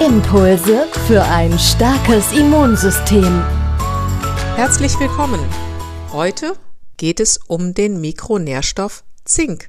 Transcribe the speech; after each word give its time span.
Impulse 0.00 0.86
für 1.06 1.22
ein 1.22 1.58
starkes 1.58 2.32
Immunsystem. 2.32 3.44
Herzlich 4.56 4.98
willkommen. 4.98 5.38
Heute 6.10 6.54
geht 6.96 7.20
es 7.20 7.38
um 7.46 7.74
den 7.74 8.00
Mikronährstoff 8.00 9.04
Zink. 9.26 9.68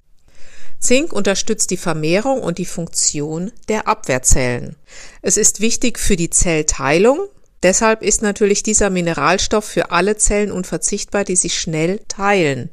Zink 0.79 1.11
unterstützt 1.11 1.69
die 1.69 1.75
Vermehrung 1.75 2.41
und 2.41 2.59
die 2.59 2.65
Funktion 2.65 3.51
der 3.67 3.89
Abwehrzellen. 3.89 4.77
Es 5.21 5.35
ist 5.35 5.59
wichtig 5.59 5.99
für 5.99 6.15
die 6.15 6.29
Zellteilung, 6.29 7.19
Deshalb 7.63 8.01
ist 8.01 8.23
natürlich 8.23 8.63
dieser 8.63 8.89
Mineralstoff 8.89 9.65
für 9.65 9.91
alle 9.91 10.17
Zellen 10.17 10.51
unverzichtbar, 10.51 11.25
die 11.25 11.35
sich 11.35 11.59
schnell 11.59 11.99
teilen. 12.07 12.71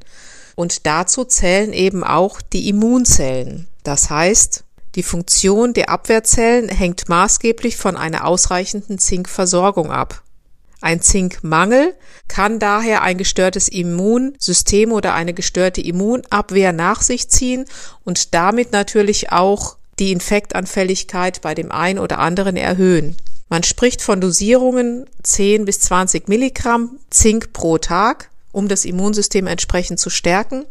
Und 0.54 0.86
dazu 0.86 1.24
zählen 1.26 1.74
eben 1.74 2.04
auch 2.04 2.40
die 2.40 2.70
Immunzellen. 2.70 3.68
Das 3.82 4.08
heißt, 4.08 4.64
die 4.98 5.04
Funktion 5.04 5.74
der 5.74 5.90
Abwehrzellen 5.90 6.68
hängt 6.68 7.08
maßgeblich 7.08 7.76
von 7.76 7.96
einer 7.96 8.26
ausreichenden 8.26 8.98
Zinkversorgung 8.98 9.92
ab. 9.92 10.24
Ein 10.80 11.00
Zinkmangel 11.02 11.94
kann 12.26 12.58
daher 12.58 13.02
ein 13.02 13.16
gestörtes 13.16 13.68
Immunsystem 13.68 14.90
oder 14.90 15.14
eine 15.14 15.34
gestörte 15.34 15.80
Immunabwehr 15.80 16.72
nach 16.72 17.02
sich 17.02 17.30
ziehen 17.30 17.66
und 18.02 18.34
damit 18.34 18.72
natürlich 18.72 19.30
auch 19.30 19.76
die 20.00 20.10
Infektanfälligkeit 20.10 21.42
bei 21.42 21.54
dem 21.54 21.70
einen 21.70 22.00
oder 22.00 22.18
anderen 22.18 22.56
erhöhen. 22.56 23.16
Man 23.48 23.62
spricht 23.62 24.02
von 24.02 24.20
Dosierungen 24.20 25.06
10 25.22 25.64
bis 25.64 25.78
20 25.78 26.26
Milligramm 26.26 26.98
Zink 27.10 27.52
pro 27.52 27.78
Tag, 27.78 28.30
um 28.50 28.66
das 28.66 28.84
Immunsystem 28.84 29.46
entsprechend 29.46 30.00
zu 30.00 30.10
stärken. 30.10 30.66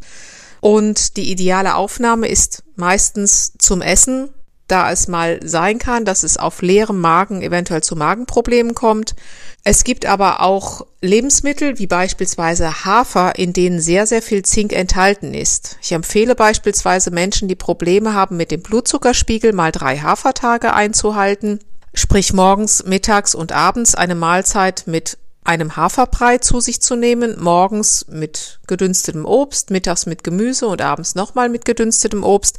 Und 0.62 1.18
die 1.18 1.32
ideale 1.32 1.76
Aufnahme 1.76 2.28
ist 2.28 2.64
meistens 2.76 3.54
zum 3.58 3.82
Essen, 3.82 4.30
da 4.68 4.92
es 4.92 5.08
mal 5.08 5.40
sein 5.44 5.80
kann, 5.80 6.04
dass 6.04 6.24
es 6.24 6.36
auf 6.36 6.62
leerem 6.62 7.00
Magen 7.00 7.42
eventuell 7.42 7.82
zu 7.82 7.96
Magenproblemen 7.96 8.76
kommt. 8.76 9.16
Es 9.64 9.86
gibt 9.86 10.06
aber 10.06 10.42
auch 10.42 10.86
Lebensmittel 11.02 11.80
wie 11.80 11.88
beispielsweise 11.88 12.84
Hafer, 12.84 13.38
in 13.38 13.54
denen 13.54 13.80
sehr, 13.80 14.06
sehr 14.06 14.22
viel 14.22 14.44
Zink 14.44 14.74
enthalten 14.74 15.34
ist. 15.34 15.78
Ich 15.82 15.94
empfehle 15.94 16.36
beispielsweise 16.36 17.12
Menschen, 17.12 17.48
die 17.48 17.56
Probleme 17.56 18.14
haben 18.14 18.36
mit 18.36 18.52
dem 18.52 18.62
Blutzuckerspiegel, 18.62 19.54
mal 19.54 19.72
drei 19.72 20.00
Hafertage 20.00 20.74
einzuhalten 20.74 21.60
sprich 21.98 22.34
morgens, 22.34 22.84
mittags 22.86 23.36
und 23.36 23.52
abends 23.52 23.96
eine 23.96 24.16
Mahlzeit 24.16 24.84
mit 24.86 25.18
einem 25.48 25.78
Haferbrei 25.78 26.40
zu 26.40 26.60
sich 26.60 26.82
zu 26.82 26.96
nehmen, 26.98 27.42
morgens 27.42 28.06
mit 28.10 28.60
gedünstetem 28.68 29.26
Obst, 29.26 29.72
mittags 29.72 30.06
mit 30.06 30.24
Gemüse 30.24 30.68
und 30.68 30.82
abends 30.82 31.16
nochmal 31.16 31.48
mit 31.48 31.64
gedünstetem 31.64 32.24
Obst, 32.24 32.58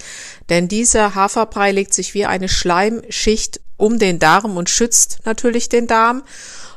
denn 0.49 0.69
dieser 0.69 1.15
Haferbrei 1.15 1.71
legt 1.71 1.93
sich 1.93 2.15
wie 2.15 2.25
eine 2.25 2.49
Schleimschicht 2.49 3.61
um 3.77 3.99
den 3.99 4.19
Darm 4.19 4.57
und 4.57 4.71
schützt 4.71 5.19
natürlich 5.25 5.69
den 5.69 5.87
Darm. 5.87 6.23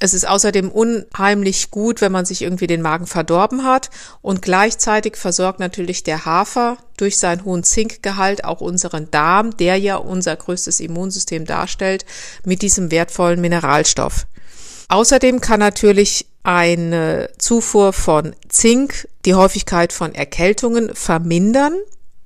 Es 0.02 0.14
ist 0.14 0.28
außerdem 0.28 0.70
unheimlich 0.70 1.72
gut, 1.72 2.02
wenn 2.02 2.12
man 2.12 2.26
sich 2.26 2.42
irgendwie 2.42 2.68
den 2.68 2.82
Magen 2.82 3.08
verdorben 3.08 3.64
hat 3.64 3.90
und 4.22 4.42
gleichzeitig 4.42 5.16
versorgt 5.16 5.60
natürlich 5.60 6.04
der 6.04 6.26
Hafer 6.26 6.78
durch 6.98 7.20
seinen 7.20 7.46
hohen 7.46 7.64
Zinkgehalt 7.64 8.44
auch 8.44 8.60
unseren 8.60 9.10
Darm, 9.12 9.56
der 9.58 9.78
ja 9.78 9.96
unser 9.96 10.36
größtes 10.36 10.82
Immunsystem 10.82 11.46
darstellt, 11.46 12.06
mit 12.44 12.62
diesem 12.62 12.92
wertvollen 12.92 13.40
Mineralstoff. 13.40 14.28
Außerdem 14.92 15.40
kann 15.40 15.62
natürlich 15.62 16.26
eine 16.44 17.30
Zufuhr 17.38 17.94
von 17.94 18.36
Zink 18.50 19.08
die 19.24 19.36
Häufigkeit 19.36 19.94
von 19.94 20.14
Erkältungen 20.14 20.94
vermindern. 20.94 21.76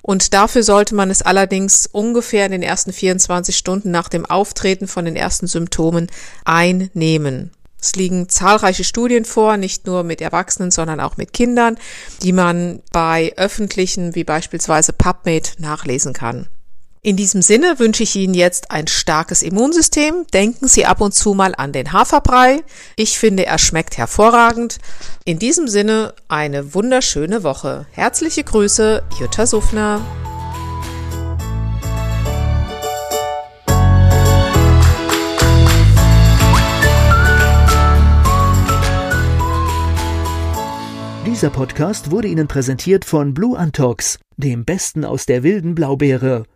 Und 0.02 0.34
dafür 0.34 0.64
sollte 0.64 0.96
man 0.96 1.12
es 1.12 1.22
allerdings 1.22 1.86
ungefähr 1.86 2.48
in 2.48 2.52
den 2.52 2.64
ersten 2.64 2.92
24 2.92 3.56
Stunden 3.56 3.92
nach 3.92 4.10
dem 4.10 4.26
Auftreten 4.26 4.88
von 4.88 5.06
den 5.06 5.16
ersten 5.16 5.46
Symptomen 5.46 6.08
einnehmen. 6.44 7.52
Es 7.80 7.96
liegen 7.96 8.30
zahlreiche 8.30 8.84
Studien 8.84 9.26
vor, 9.26 9.58
nicht 9.58 9.86
nur 9.86 10.02
mit 10.02 10.20
Erwachsenen, 10.20 10.72
sondern 10.72 11.00
auch 11.00 11.18
mit 11.18 11.34
Kindern, 11.34 11.78
die 12.24 12.32
man 12.32 12.82
bei 12.92 13.32
öffentlichen 13.38 14.16
wie 14.16 14.24
beispielsweise 14.24 14.92
PubMed 14.92 15.60
nachlesen 15.60 16.14
kann. 16.14 16.48
In 17.06 17.18
diesem 17.18 17.44
Sinne 17.44 17.78
wünsche 17.78 18.02
ich 18.02 18.16
Ihnen 18.16 18.34
jetzt 18.34 18.72
ein 18.72 18.88
starkes 18.88 19.44
Immunsystem. 19.44 20.26
Denken 20.34 20.68
Sie 20.68 20.88
ab 20.88 21.02
und 21.02 21.14
zu 21.14 21.36
mal 21.36 21.54
an 21.56 21.72
den 21.72 21.94
Haferbrei. 21.94 22.64
Ich 22.96 23.20
finde, 23.20 23.46
er 23.46 23.60
schmeckt 23.60 24.00
hervorragend. 24.00 24.80
In 25.24 25.38
diesem 25.38 25.68
Sinne 25.68 26.16
eine 26.30 26.74
wunderschöne 26.74 27.44
Woche. 27.44 27.86
Herzliche 27.92 28.44
Grüße, 28.44 29.04
Jutta 29.20 29.46
Suffner. 29.46 30.02
Dieser 41.28 41.52
Podcast 41.52 42.10
wurde 42.10 42.30
Ihnen 42.30 42.48
präsentiert 42.48 43.06
von 43.06 43.36
Blue 43.36 43.56
Antox, 43.56 44.18
dem 44.38 44.66
Besten 44.66 45.06
aus 45.06 45.28
der 45.28 45.44
wilden 45.44 45.76
Blaubeere 45.76 46.46